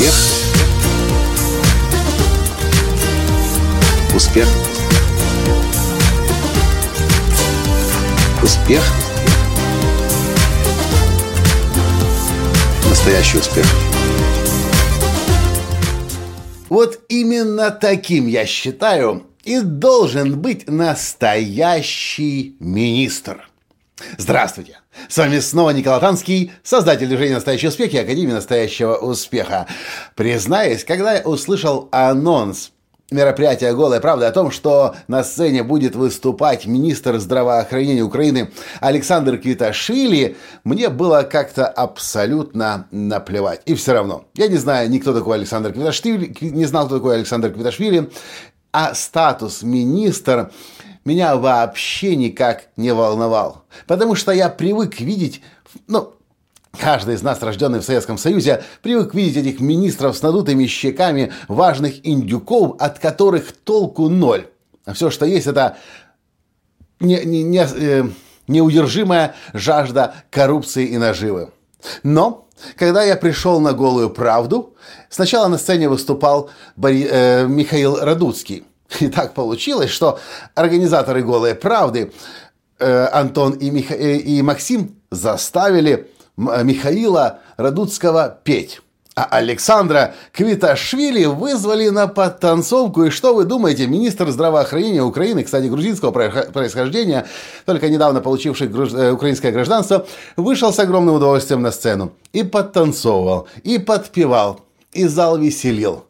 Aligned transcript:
Успех. 0.00 0.14
Успех. 4.14 4.48
Успех. 8.42 8.82
Настоящий 12.88 13.38
успех. 13.38 13.66
Вот 16.70 17.00
именно 17.10 17.70
таким, 17.70 18.26
я 18.26 18.46
считаю, 18.46 19.26
и 19.44 19.60
должен 19.60 20.40
быть 20.40 20.66
настоящий 20.66 22.56
министр. 22.58 23.49
Здравствуйте! 24.18 24.78
С 25.08 25.16
вами 25.16 25.38
снова 25.40 25.70
Николай 25.70 26.00
Танский, 26.00 26.52
создатель 26.62 27.06
движения 27.06 27.34
«Настоящий 27.34 27.68
успех» 27.68 27.92
и 27.94 27.98
Академии 27.98 28.32
«Настоящего 28.32 28.96
успеха». 28.96 29.66
Признаюсь, 30.14 30.84
когда 30.84 31.14
я 31.14 31.22
услышал 31.22 31.88
анонс 31.92 32.72
мероприятия 33.10 33.72
«Голая 33.74 34.00
правда» 34.00 34.28
о 34.28 34.32
том, 34.32 34.50
что 34.50 34.94
на 35.08 35.24
сцене 35.24 35.62
будет 35.62 35.96
выступать 35.96 36.66
министр 36.66 37.18
здравоохранения 37.18 38.02
Украины 38.02 38.52
Александр 38.80 39.38
Квиташвили, 39.38 40.36
мне 40.64 40.88
было 40.88 41.22
как-то 41.22 41.66
абсолютно 41.66 42.86
наплевать. 42.90 43.62
И 43.66 43.74
все 43.74 43.92
равно. 43.92 44.24
Я 44.34 44.48
не 44.48 44.56
знаю 44.56 44.90
ни 44.90 44.98
кто 44.98 45.12
такой 45.12 45.36
Александр 45.38 45.72
Квиташвили, 45.72 46.34
не 46.40 46.64
знал, 46.66 46.86
кто 46.86 46.96
такой 46.96 47.16
Александр 47.16 47.50
Квиташвили, 47.50 48.10
а 48.72 48.94
статус 48.94 49.62
министр 49.62 50.50
меня 51.04 51.36
вообще 51.36 52.16
никак 52.16 52.68
не 52.76 52.92
волновал. 52.92 53.64
Потому 53.86 54.14
что 54.14 54.32
я 54.32 54.48
привык 54.48 55.00
видеть, 55.00 55.42
ну, 55.86 56.14
Каждый 56.78 57.16
из 57.16 57.22
нас, 57.22 57.42
рожденный 57.42 57.80
в 57.80 57.84
Советском 57.84 58.16
Союзе, 58.16 58.62
привык 58.80 59.12
видеть 59.12 59.36
этих 59.36 59.60
министров 59.60 60.16
с 60.16 60.22
надутыми 60.22 60.66
щеками, 60.66 61.32
важных 61.48 62.06
индюков, 62.06 62.76
от 62.78 63.00
которых 63.00 63.52
толку 63.52 64.08
ноль. 64.08 64.46
А 64.84 64.92
все, 64.92 65.10
что 65.10 65.26
есть, 65.26 65.48
это 65.48 65.78
не, 67.00 67.24
не, 67.24 67.42
не, 67.42 67.66
э, 67.66 68.04
неудержимая 68.46 69.34
жажда 69.52 70.14
коррупции 70.30 70.86
и 70.86 70.96
наживы. 70.96 71.50
Но, 72.04 72.46
когда 72.76 73.02
я 73.02 73.16
пришел 73.16 73.58
на 73.60 73.72
голую 73.72 74.10
правду, 74.10 74.74
сначала 75.08 75.48
на 75.48 75.58
сцене 75.58 75.88
выступал 75.88 76.50
Бори, 76.76 77.06
э, 77.10 77.46
Михаил 77.48 77.96
Радуцкий. 77.96 78.64
И 79.00 79.08
так 79.08 79.34
получилось, 79.34 79.90
что 79.90 80.18
организаторы 80.54 81.22
«Голой 81.22 81.54
правды» 81.54 82.12
э, 82.78 83.06
Антон 83.12 83.52
и, 83.52 83.70
Миха... 83.70 83.94
Э, 83.94 84.16
и 84.16 84.42
Максим 84.42 84.96
заставили 85.10 86.08
э, 86.36 86.64
Михаила 86.64 87.40
Радуцкого 87.56 88.38
петь. 88.42 88.80
А 89.16 89.24
Александра 89.24 90.14
Квиташвили 90.32 91.24
вызвали 91.26 91.88
на 91.88 92.06
подтанцовку. 92.06 93.04
И 93.04 93.10
что 93.10 93.34
вы 93.34 93.44
думаете, 93.44 93.86
министр 93.86 94.30
здравоохранения 94.30 95.02
Украины, 95.02 95.42
кстати, 95.42 95.66
грузинского 95.66 96.10
происхождения, 96.10 97.26
только 97.66 97.88
недавно 97.88 98.20
получивший 98.20 98.68
груз... 98.68 98.94
украинское 98.94 99.52
гражданство, 99.52 100.06
вышел 100.36 100.72
с 100.72 100.78
огромным 100.78 101.16
удовольствием 101.16 101.60
на 101.60 101.72
сцену. 101.72 102.12
И 102.32 102.44
подтанцовывал, 102.44 103.48
и 103.62 103.78
подпевал, 103.78 104.60
и 104.92 105.06
зал 105.06 105.36
веселил. 105.38 106.04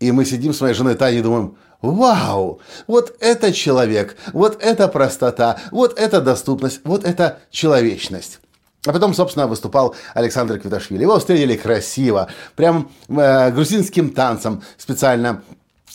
И 0.00 0.12
мы 0.12 0.24
сидим 0.24 0.54
с 0.54 0.60
моей 0.60 0.74
женой 0.74 0.94
Таней 0.94 1.18
и 1.18 1.22
думаем, 1.22 1.56
Вау! 1.90 2.60
Вот 2.86 3.14
это 3.20 3.52
человек, 3.52 4.16
вот 4.32 4.62
это 4.62 4.88
простота, 4.88 5.58
вот 5.70 5.98
это 5.98 6.22
доступность, 6.22 6.80
вот 6.84 7.04
это 7.04 7.40
человечность. 7.50 8.40
А 8.86 8.92
потом, 8.92 9.12
собственно, 9.14 9.46
выступал 9.46 9.94
Александр 10.14 10.58
Квиташвили. 10.58 11.02
Его 11.02 11.18
встретили 11.18 11.56
красиво, 11.56 12.28
прям 12.56 12.90
э, 13.08 13.50
грузинским 13.50 14.10
танцем 14.10 14.62
специально 14.78 15.42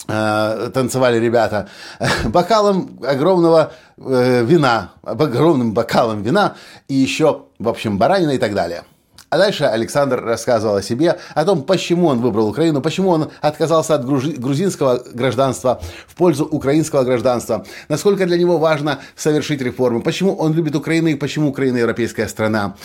э, 0.08 0.72
танцевали 0.74 1.19
ребята. 1.19 1.69
Бокалом 2.25 3.00
огромного 3.03 3.72
э, 3.97 4.44
вина, 4.44 4.92
огромным 5.02 5.74
бокалом 5.74 6.22
вина 6.22 6.56
и 6.88 6.94
еще, 6.94 7.46
в 7.58 7.68
общем, 7.68 7.97
баранина 7.97 8.31
и 8.31 8.38
так 8.38 8.53
далее. 8.53 8.84
А 9.29 9.38
дальше 9.38 9.66
Александр 9.66 10.23
рассказывал 10.23 10.78
о 10.78 10.81
себе, 10.81 11.19
о 11.35 11.45
том, 11.45 11.62
почему 11.62 12.07
он 12.07 12.19
выбрал 12.19 12.50
Украину, 12.50 12.81
почему 12.81 13.09
он 13.09 13.29
отказался 13.41 13.95
от 13.95 14.06
грузинского 14.06 15.03
гражданства 15.13 15.81
в 16.07 16.16
пользу 16.16 16.45
украинского 16.45 17.03
гражданства, 17.03 17.66
насколько 17.89 18.25
для 18.25 18.38
него 18.38 18.57
важно 18.57 19.00
совершить 19.16 19.62
реформы, 19.62 20.01
почему 20.01 20.34
он 20.34 20.53
любит 20.53 20.75
Украину 20.75 21.09
и 21.09 21.16
почему 21.16 21.50
Украина 21.50 21.78
европейская 21.78 22.28
страна. 22.28 22.75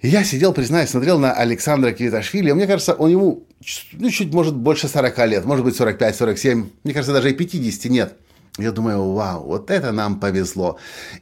Я 0.00 0.24
сидел, 0.24 0.52
признаюсь, 0.52 0.90
смотрел 0.90 1.18
на 1.18 1.32
Александра 1.32 1.92
Квиташвили, 1.92 2.50
мне 2.52 2.66
кажется, 2.66 2.94
он 2.94 3.10
ему 3.10 3.44
ну, 3.92 4.10
чуть, 4.10 4.32
может, 4.32 4.56
больше 4.56 4.88
40 4.88 5.26
лет, 5.26 5.44
может 5.44 5.64
быть, 5.64 5.78
45-47, 5.78 6.66
мне 6.82 6.94
кажется, 6.94 7.12
даже 7.12 7.30
и 7.30 7.34
50 7.34 7.90
нет. 7.90 8.14
Я 8.58 8.70
думаю, 8.70 9.12
вау, 9.12 9.44
вот 9.44 9.70
это 9.70 9.92
нам 9.92 10.20
повезло. 10.20 10.76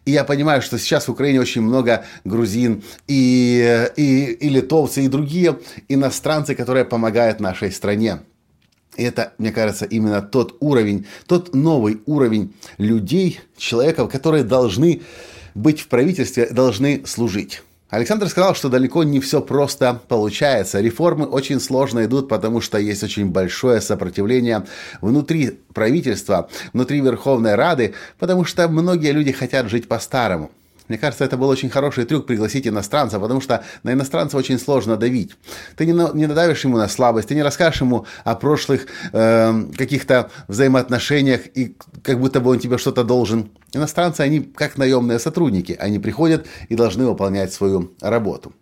И 0.05 0.11
я 0.11 0.25
понимаю, 0.25 0.63
что 0.63 0.79
сейчас 0.79 1.07
в 1.07 1.13
Украине 1.13 1.41
очень 1.41 1.63
много 1.63 2.05
грузин 2.25 2.83
и, 3.07 3.89
и, 3.97 4.25
и 4.33 4.49
литовцы, 4.49 5.05
и 5.05 5.09
другие 5.09 5.61
иностранцы, 5.89 6.57
которые 6.57 6.85
помогают 6.85 7.39
нашей 7.39 7.71
стране. 7.71 8.23
И 8.97 9.05
это, 9.05 9.33
мне 9.39 9.53
кажется, 9.53 9.85
именно 9.85 10.23
тот 10.23 10.57
уровень, 10.59 11.07
тот 11.27 11.55
новый 11.55 12.03
уровень 12.07 12.53
людей, 12.79 13.41
человеков, 13.57 14.11
которые 14.11 14.43
должны 14.43 15.03
быть 15.55 15.81
в 15.81 15.87
правительстве, 15.87 16.49
должны 16.51 17.07
служить. 17.07 17.63
Александр 17.91 18.29
сказал, 18.29 18.55
что 18.55 18.69
далеко 18.69 19.03
не 19.03 19.19
все 19.19 19.41
просто 19.41 20.01
получается. 20.09 20.81
Реформы 20.81 21.27
очень 21.27 21.61
сложно 21.61 22.05
идут, 22.05 22.29
потому 22.29 22.61
что 22.61 22.79
есть 22.79 23.03
очень 23.03 23.27
большое 23.27 23.81
сопротивление 23.81 24.65
внутри 25.01 25.59
правительства, 25.75 26.49
внутри 26.73 27.01
Верховной 27.01 27.57
Рады, 27.57 27.95
потому 28.19 28.45
что 28.45 28.69
многие 28.69 29.11
люди 29.11 29.33
хотят 29.33 29.69
жить 29.69 29.89
по-старому. 29.89 30.53
Мне 30.87 30.99
кажется, 30.99 31.25
это 31.25 31.37
был 31.37 31.49
очень 31.49 31.71
хороший 31.71 32.05
трюк 32.05 32.27
пригласить 32.27 32.67
иностранца, 32.67 33.21
потому 33.21 33.41
что 33.41 33.65
на 33.85 33.93
иностранца 33.93 34.37
очень 34.37 34.59
сложно 34.59 34.97
давить. 34.97 35.37
Ты 35.77 35.87
не, 35.87 35.93
не 35.93 36.27
надавишь 36.27 36.65
ему 36.65 36.79
на 36.79 36.89
слабость, 36.89 37.29
ты 37.29 37.37
не 37.37 37.45
расскажешь 37.45 37.81
ему 37.81 38.07
о 38.25 38.35
прошлых 38.35 38.87
э, 39.13 39.65
каких-то 39.77 40.31
взаимоотношениях, 40.49 41.43
и 41.55 41.77
как 42.03 42.19
будто 42.19 42.41
бы 42.41 42.51
он 42.51 42.59
тебе 42.59 42.77
что-то 42.77 43.05
должен. 43.05 43.51
Иностранцы, 43.73 44.23
они 44.23 44.41
как 44.41 44.77
наемные 44.79 45.19
сотрудники. 45.19 45.77
Они 45.79 45.99
приходят 45.99 46.47
и 46.69 46.75
должны 46.75 47.07
выполнять 47.07 47.53
свою 47.53 47.93
работу. 48.01 48.53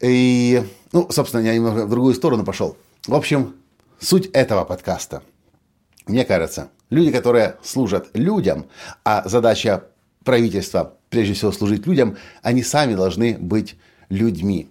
И, 0.00 0.62
ну, 0.92 1.10
собственно, 1.10 1.42
я 1.42 1.54
немного 1.54 1.86
в 1.86 1.90
другую 1.90 2.14
сторону 2.14 2.44
пошел. 2.44 2.76
В 3.06 3.14
общем, 3.14 3.54
суть 3.98 4.26
этого 4.32 4.64
подкаста. 4.64 5.22
Мне 6.06 6.24
кажется, 6.24 6.70
люди, 6.90 7.10
которые 7.10 7.56
служат 7.62 8.08
людям, 8.14 8.66
а 9.04 9.28
задача 9.28 9.84
правительства 10.24 10.94
прежде 11.10 11.34
всего 11.34 11.52
служить 11.52 11.86
людям, 11.86 12.16
они 12.42 12.62
сами 12.62 12.94
должны 12.94 13.36
быть 13.38 13.76
людьми. 14.08 14.70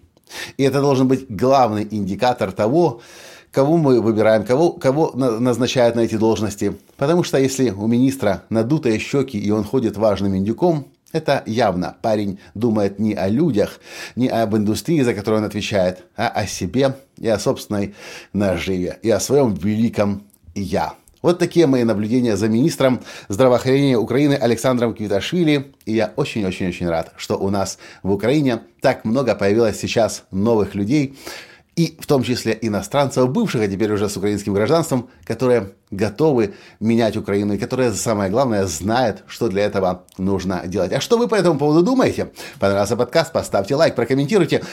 И 0.57 0.63
это 0.63 0.81
должен 0.81 1.07
быть 1.07 1.29
главный 1.29 1.87
индикатор 1.89 2.51
того, 2.51 3.01
кого 3.55 3.77
мы 3.77 4.01
выбираем, 4.01 4.43
кого, 4.43 4.73
кого 4.73 5.13
назначают 5.15 5.95
на 5.95 6.01
эти 6.01 6.15
должности. 6.15 6.75
Потому 6.97 7.23
что 7.23 7.37
если 7.37 7.69
у 7.69 7.87
министра 7.87 8.43
надутые 8.49 8.99
щеки 8.99 9.39
и 9.39 9.49
он 9.49 9.63
ходит 9.63 9.95
важным 9.95 10.35
индюком, 10.35 10.87
это 11.13 11.41
явно 11.45 11.95
парень 12.01 12.37
думает 12.53 12.99
не 12.99 13.13
о 13.13 13.29
людях, 13.29 13.79
не 14.17 14.27
об 14.27 14.57
индустрии, 14.57 14.99
за 15.01 15.13
которую 15.13 15.39
он 15.39 15.47
отвечает, 15.47 16.03
а 16.17 16.27
о 16.27 16.45
себе 16.45 16.97
и 17.17 17.29
о 17.29 17.39
собственной 17.39 17.95
наживе, 18.33 18.99
и 19.01 19.09
о 19.09 19.21
своем 19.21 19.53
великом 19.53 20.23
«я». 20.53 20.95
Вот 21.21 21.39
такие 21.39 21.65
мои 21.65 21.85
наблюдения 21.85 22.35
за 22.35 22.49
министром 22.49 22.99
здравоохранения 23.29 23.97
Украины 23.97 24.33
Александром 24.33 24.93
Квиташвили. 24.93 25.73
И 25.85 25.93
я 25.93 26.13
очень-очень-очень 26.15 26.87
рад, 26.87 27.13
что 27.17 27.35
у 27.37 27.49
нас 27.49 27.79
в 28.03 28.11
Украине 28.11 28.59
так 28.79 29.05
много 29.05 29.33
появилось 29.33 29.79
сейчас 29.79 30.25
новых 30.29 30.75
людей, 30.75 31.17
и 31.75 31.97
в 31.99 32.07
том 32.07 32.23
числе 32.23 32.57
иностранцев, 32.61 33.29
бывших, 33.29 33.61
а 33.61 33.67
теперь 33.67 33.91
уже 33.91 34.07
с 34.07 34.15
украинским 34.15 34.53
гражданством, 34.53 35.09
которые 35.25 35.73
готовы 35.91 36.53
менять 36.79 37.17
Украину 37.17 37.53
и 37.53 37.57
которые, 37.57 37.91
самое 37.91 38.31
главное, 38.31 38.65
знают, 38.65 39.23
что 39.27 39.49
для 39.49 39.65
этого 39.65 40.05
нужно 40.17 40.63
делать. 40.67 40.93
А 40.93 41.01
что 41.01 41.17
вы 41.17 41.27
по 41.27 41.35
этому 41.35 41.59
поводу 41.59 41.83
думаете? 41.83 42.31
Понравился 42.59 42.95
подкаст? 42.95 43.33
Поставьте 43.33 43.75
лайк, 43.75 43.95
прокомментируйте 43.95 44.63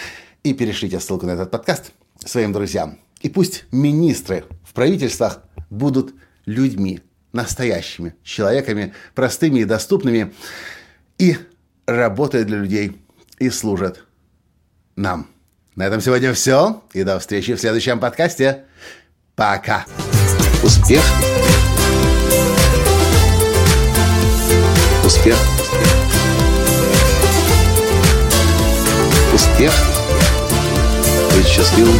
и 0.44 0.54
перешлите 0.54 1.00
ссылку 1.00 1.26
на 1.26 1.32
этот 1.32 1.50
подкаст 1.50 1.92
своим 2.24 2.52
друзьям. 2.52 2.98
И 3.20 3.28
пусть 3.28 3.64
министры 3.72 4.44
в 4.64 4.72
правительствах 4.72 5.42
будут 5.70 6.14
людьми, 6.46 7.00
настоящими 7.32 8.14
человеками, 8.22 8.94
простыми 9.14 9.60
и 9.60 9.64
доступными, 9.64 10.32
и 11.18 11.36
работают 11.86 12.46
для 12.46 12.58
людей 12.58 13.00
и 13.38 13.50
служат 13.50 14.04
нам. 14.94 15.26
На 15.74 15.84
этом 15.84 16.00
сегодня 16.00 16.34
все. 16.34 16.82
И 16.92 17.02
до 17.02 17.18
встречи 17.18 17.54
в 17.54 17.60
следующем 17.60 17.98
подкасте. 17.98 18.64
Пока. 19.34 19.86
Успех. 20.62 21.02
Успех. 25.04 25.36
Успех. 29.32 29.72
Быть 31.34 31.46
счастливым, 31.46 31.98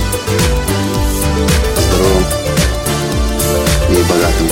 здоровым 1.89 2.25
и 3.89 4.03
богатым. 4.03 4.49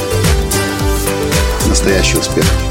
Настоящий 1.68 2.16
успех. 2.16 2.44
Успех. 2.44 2.69